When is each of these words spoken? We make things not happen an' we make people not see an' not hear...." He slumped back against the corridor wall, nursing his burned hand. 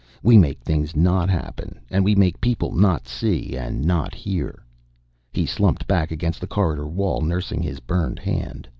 We 0.23 0.35
make 0.35 0.57
things 0.61 0.95
not 0.95 1.29
happen 1.29 1.79
an' 1.91 2.01
we 2.01 2.15
make 2.15 2.41
people 2.41 2.71
not 2.71 3.07
see 3.07 3.55
an' 3.55 3.81
not 3.81 4.15
hear...." 4.15 4.65
He 5.31 5.45
slumped 5.45 5.85
back 5.85 6.09
against 6.09 6.41
the 6.41 6.47
corridor 6.47 6.87
wall, 6.87 7.21
nursing 7.21 7.61
his 7.61 7.79
burned 7.79 8.17
hand. 8.17 8.67